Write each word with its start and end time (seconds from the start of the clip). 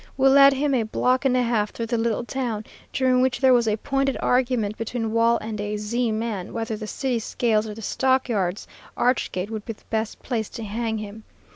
We 0.17 0.27
led 0.29 0.53
him 0.53 0.73
a 0.73 0.81
block 0.81 1.25
and 1.25 1.37
a 1.37 1.43
half 1.43 1.69
through 1.69 1.85
the 1.85 1.97
little 1.99 2.23
town, 2.23 2.65
during 2.91 3.21
which 3.21 3.39
there 3.39 3.53
was 3.53 3.67
a 3.67 3.77
pointed 3.77 4.17
argument 4.19 4.75
between 4.75 5.11
Wall 5.11 5.37
and 5.41 5.61
a 5.61 5.77
"Z" 5.77 6.11
man 6.11 6.53
whether 6.53 6.75
the 6.75 6.87
city 6.87 7.19
scales 7.19 7.67
or 7.67 7.75
the 7.75 7.83
stockyards 7.83 8.67
arch 8.97 9.31
gate 9.31 9.51
would 9.51 9.63
be 9.63 9.73
the 9.73 9.83
best 9.91 10.19
place 10.23 10.49
to 10.49 10.63
hang 10.63 10.97
him. 10.97 11.23